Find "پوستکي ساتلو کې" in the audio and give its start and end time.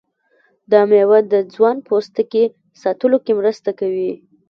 1.87-3.31